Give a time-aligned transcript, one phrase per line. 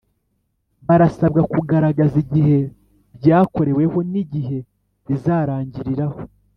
[0.87, 2.57] Barasabwa kugaragaza igihe
[3.17, 4.57] byakoreweho n’ igihe
[5.07, 6.19] bizarangiriraho